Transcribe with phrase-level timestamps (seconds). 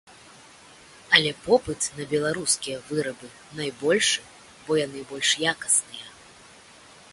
[1.17, 3.29] Але попыт на беларускія вырабы
[3.61, 4.21] найбольшы,
[4.65, 6.07] бо яны больш якасныя.